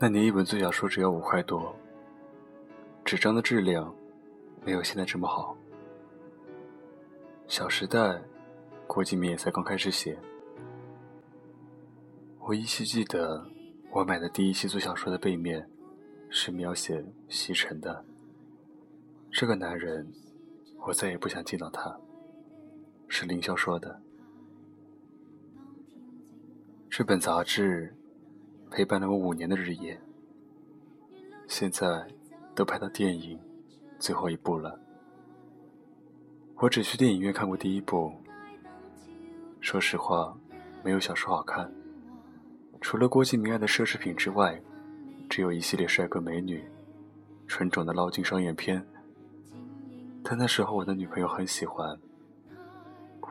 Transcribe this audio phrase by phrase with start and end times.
[0.00, 1.74] 那年一本最小说只要五块多，
[3.04, 3.92] 纸张的质量
[4.64, 5.56] 没有现在这么好。
[7.52, 7.98] 《小时代》，
[8.86, 10.16] 郭敬明也才刚开始写。
[12.38, 13.44] 我依稀记得，
[13.90, 15.68] 我买的第一期做小说的背面
[16.30, 18.04] 是描写西城的。
[19.32, 20.06] 这个男人，
[20.86, 21.98] 我再也不想见到他。
[23.08, 24.00] 是凌霄说的。
[26.88, 27.92] 这本杂志。
[28.70, 29.98] 陪伴了我五年的日夜，
[31.48, 32.06] 现在
[32.54, 33.38] 都拍到电影
[33.98, 34.78] 最后一部了。
[36.56, 38.12] 我只去电影院看过第一部，
[39.60, 40.36] 说实话，
[40.84, 41.72] 没有小说好看。
[42.80, 44.60] 除了郭敬明爱的奢侈品之外，
[45.28, 46.62] 只有一系列帅哥美女，
[47.46, 48.84] 纯种的捞金双眼片。
[50.22, 51.98] 但那时候我的女朋友很喜欢，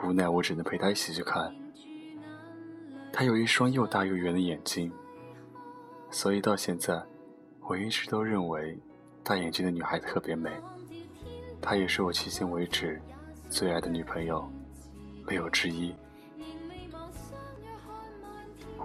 [0.04, 1.54] 无奈我只能陪她一起去看。
[3.14, 4.92] 她有一双又大又圆的眼睛。
[6.10, 7.02] 所以到现在，
[7.62, 8.78] 我一直都认为
[9.24, 10.50] 大眼睛的女孩特别美。
[11.62, 13.00] 她也是我迄今为止
[13.50, 14.50] 最爱的女朋友，
[15.26, 15.94] 没有之一。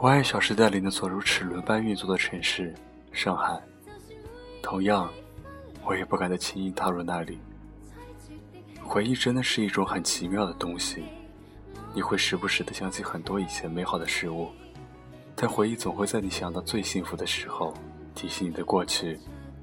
[0.01, 2.75] 我爱《小时代》里那座如齿轮般运作的城市——
[3.13, 3.61] 上海。
[4.61, 5.09] 同样，
[5.85, 7.39] 我也不敢再轻易踏入那里。
[8.83, 11.05] 回忆真的是一种很奇妙的东西，
[11.95, 14.51] 你会时不时的想起很多以前美好的事物。
[15.35, 17.75] 但回忆总会在你想到最幸福的时候，
[18.15, 19.19] 提醒你的过去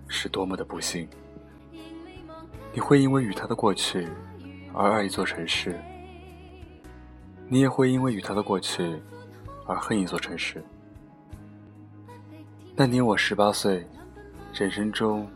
[0.08, 1.08] 是多么的不幸。
[2.74, 4.08] 你会因为与他的过去
[4.74, 5.80] 而爱一座城市，
[7.48, 9.00] 你也会因为与他的过去
[9.66, 10.64] 而恨一座城市。
[12.76, 13.88] 那年我十八岁，
[14.54, 15.28] 人生中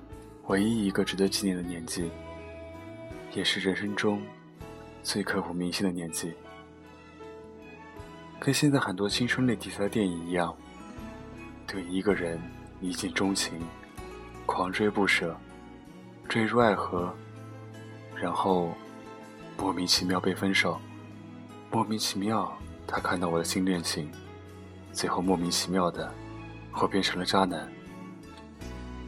[0.48, 2.12] 唯一一个值得纪念的年纪，
[3.34, 4.22] 也是人生中
[5.02, 6.34] 最刻骨铭心的年纪。
[8.44, 10.54] 跟现在很多青春类题材的电影一样，
[11.66, 12.38] 对一个人
[12.82, 13.54] 一见钟情，
[14.46, 15.34] 狂追不舍，
[16.28, 17.16] 坠入爱河，
[18.14, 18.74] 然后
[19.58, 20.78] 莫名其妙被分手，
[21.72, 22.52] 莫名其妙
[22.86, 24.12] 他看到我的新恋情，
[24.92, 26.14] 最后莫名其妙的
[26.82, 27.72] 我变成了渣男。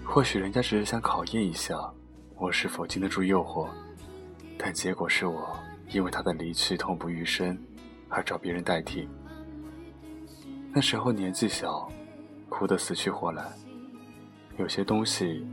[0.05, 1.77] 或许人家只是想考验一下
[2.37, 3.67] 我是否经得住诱惑，
[4.57, 5.59] 但结果是我
[5.89, 7.61] 因为他的离去痛不欲生，
[8.07, 9.09] 而找别人代替。
[10.77, 11.89] 那时候年纪小，
[12.49, 13.45] 哭得死去活来。
[14.57, 15.47] 有些东西，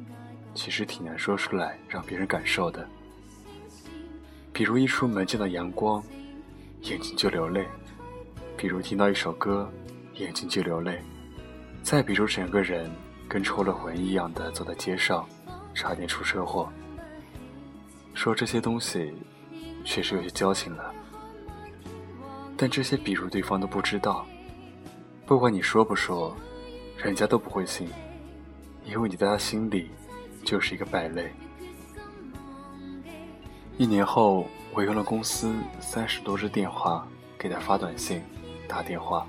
[0.52, 2.84] 其实挺难说出来让别人感受的。
[4.52, 6.02] 比如一出门见到阳光，
[6.80, 7.62] 眼睛就流泪；
[8.56, 9.70] 比如听到一首歌，
[10.14, 10.94] 眼睛就流泪；
[11.84, 12.90] 再比如整个人
[13.28, 15.24] 跟抽了魂一样的走在街上，
[15.72, 16.68] 差点出车祸。
[18.12, 19.14] 说这些东西，
[19.84, 20.92] 确实有些矫情了。
[22.56, 24.26] 但这些比如对方都不知道。
[25.24, 26.36] 不管你说不说，
[26.96, 27.88] 人家都不会信，
[28.84, 29.90] 因为你在他心里
[30.44, 31.32] 就是一个败类。
[33.78, 37.06] 一年后，我用了公司三十多支电话
[37.38, 38.20] 给他发短信、
[38.68, 39.26] 打电话，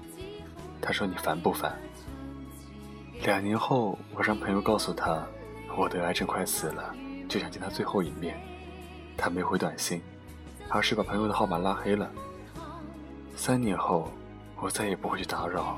[0.81, 1.79] 他说你烦不烦？
[3.23, 5.25] 两年后，我让朋友告诉他
[5.77, 6.93] 我得癌症快死了，
[7.29, 8.35] 就想见他最后一面，
[9.15, 10.01] 他没回短信，
[10.67, 12.11] 而是把朋友的号码拉黑了。
[13.35, 14.11] 三年后。
[14.63, 15.77] 我再也不会去打扰，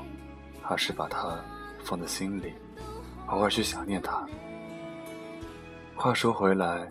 [0.62, 1.44] 而是把他
[1.82, 2.54] 放在心里，
[3.26, 4.24] 偶尔去想念他。
[5.96, 6.88] 话说回来，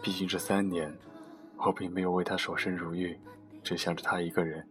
[0.00, 0.96] 毕竟这三年，
[1.56, 3.18] 我并没有为他守身如玉，
[3.64, 4.64] 只想着他一个人。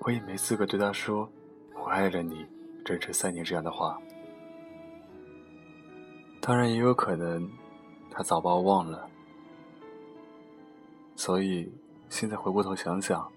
[0.00, 1.30] 我也没资格对他说
[1.76, 2.46] “我爱了你，
[2.82, 4.00] 整整三年”这样的话。
[6.40, 7.46] 当然，也有可能
[8.10, 9.06] 他早把我忘了。
[11.16, 11.70] 所以
[12.08, 13.30] 现在回过头想想，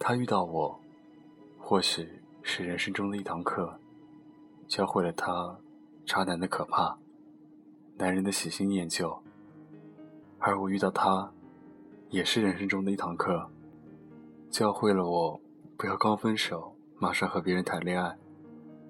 [0.00, 0.79] 他遇到我。
[1.70, 3.78] 或许是人生中的一堂课，
[4.66, 5.56] 教会了他
[6.04, 6.98] 渣男的可怕，
[7.96, 9.16] 男人的喜新厌旧。
[10.40, 11.30] 而我遇到他，
[12.08, 13.48] 也是人生中的一堂课，
[14.50, 15.40] 教会了我
[15.76, 18.18] 不要刚分手马上和别人谈恋爱，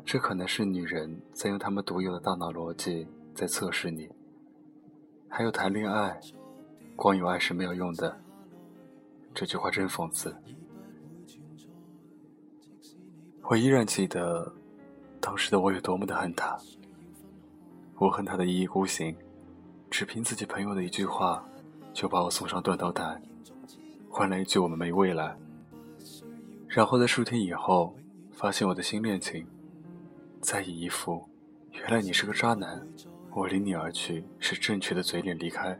[0.07, 4.09] 这可能是女人在用他们独有的大脑逻辑在测试你。
[5.29, 6.19] 还有谈恋爱，
[6.97, 8.19] 光有爱是没有用的，
[9.35, 10.35] 这句话真讽刺。
[13.51, 14.55] 我依然记得，
[15.21, 16.57] 当时的我有多么的恨他。
[17.99, 19.13] 我恨他的一意孤行，
[19.91, 21.45] 只凭自己朋友的一句话，
[21.93, 23.21] 就把我送上断头台，
[24.09, 25.37] 换来一句“我们没未来”。
[26.69, 27.93] 然后在数天以后，
[28.31, 29.45] 发现我的新恋情，
[30.41, 31.29] 再以一副
[31.75, 32.81] “原来你是个渣男，
[33.35, 35.77] 我离你而去是正确的”嘴脸离开。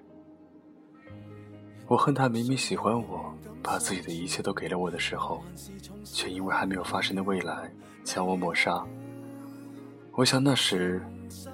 [1.87, 3.33] 我恨他明明喜欢我，
[3.63, 5.43] 把自己的一切都给了我的时候，
[6.05, 7.71] 却因为还没有发生的未来
[8.05, 8.83] 将我抹杀。
[10.13, 11.01] 我想那时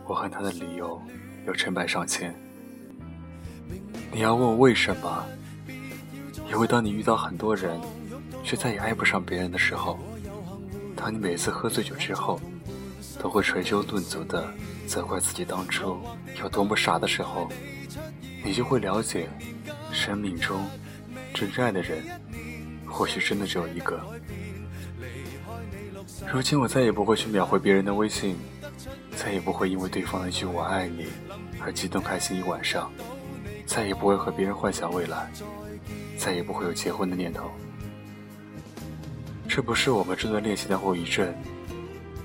[0.06, 1.00] 我恨他的理由
[1.46, 2.34] 有成百上千。
[4.12, 5.24] 你要问我为什么？
[6.48, 7.78] 因为当你遇到很多人，
[8.42, 9.98] 却再也爱不上别人的时候，
[10.94, 12.40] 当你每次喝醉酒之后，
[13.20, 14.48] 都会捶胸顿足的
[14.86, 15.98] 责怪自己当初
[16.40, 17.48] 有多么傻的时候，
[18.44, 19.28] 你就会了解，
[19.92, 20.64] 生命中
[21.36, 22.02] 真正爱的人，
[22.86, 24.00] 或许真的只有一个。
[26.32, 28.38] 如今我再也不会去秒回别人的微信，
[29.14, 31.08] 再也不会因为对方的一句“我爱你”
[31.60, 32.90] 而激动开心一晚上，
[33.66, 35.30] 再也不会和别人幻想未来，
[36.16, 37.50] 再也不会有结婚的念头。
[39.46, 41.34] 这不是我们这段恋情的后遗症，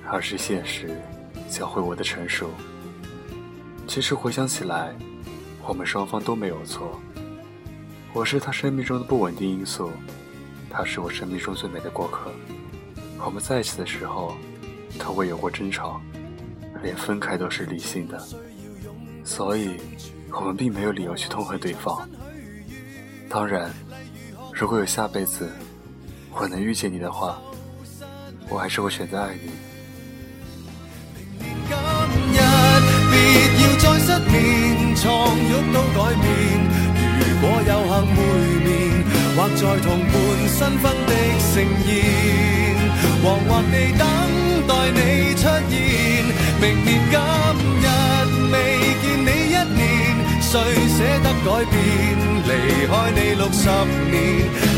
[0.09, 0.97] 而是现实
[1.49, 2.49] 教会我的成熟。
[3.87, 4.95] 其实回想起来，
[5.67, 6.97] 我们双方都没有错。
[8.13, 9.89] 我是他生命中的不稳定因素，
[10.69, 12.29] 他是我生命中最美的过客。
[13.23, 14.35] 我们在一起的时候，
[14.99, 16.01] 从未有过争吵，
[16.83, 18.21] 连分开都是理性的，
[19.23, 19.77] 所以，
[20.29, 22.07] 我们并没有理由去痛恨对方。
[23.29, 23.71] 当然，
[24.53, 25.49] 如果有下辈子，
[26.31, 27.41] 我能遇见你的话，
[28.49, 29.51] 我还是会选择爱你。
[37.41, 38.17] 果有幸会
[38.63, 38.69] 面，
[39.35, 40.13] 或在同伴
[40.47, 41.13] 新婚的
[41.51, 41.53] 盛
[41.87, 41.89] 宴，
[43.23, 44.01] 惶惑地等
[44.67, 45.73] 待你出现。
[46.61, 47.17] 明年今
[47.81, 47.85] 日
[48.51, 48.55] 未
[49.01, 49.81] 见你一年，
[50.39, 50.53] 谁
[50.87, 51.75] 舍得改变？
[52.45, 52.49] 离
[52.85, 53.65] 开你六十
[54.11, 54.13] 年，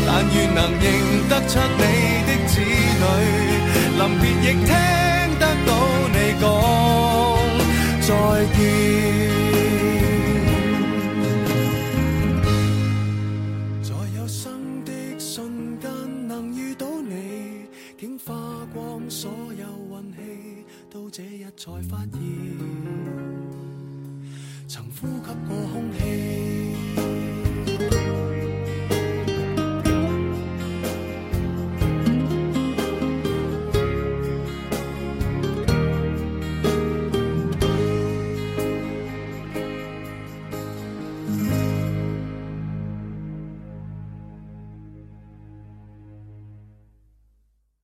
[0.06, 0.84] 但愿能认
[1.28, 1.82] 得出你
[2.26, 3.04] 的子女，
[3.98, 4.72] 临别亦听
[18.74, 19.64] 光所有
[19.96, 22.20] 运气到这日才发现。
[24.66, 27.13] 曾呼吸过空气。